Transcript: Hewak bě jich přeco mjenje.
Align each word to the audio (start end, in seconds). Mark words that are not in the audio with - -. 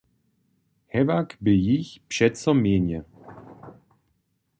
Hewak 0.93 1.29
bě 1.41 1.53
jich 1.53 1.99
přeco 2.07 2.51
mjenje. 2.53 3.03